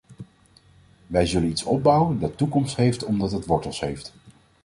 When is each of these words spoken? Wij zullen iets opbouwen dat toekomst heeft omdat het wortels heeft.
Wij 1.07 1.25
zullen 1.25 1.49
iets 1.49 1.63
opbouwen 1.63 2.19
dat 2.19 2.37
toekomst 2.37 2.75
heeft 2.75 3.03
omdat 3.03 3.31
het 3.31 3.45
wortels 3.45 3.79
heeft. 3.79 4.13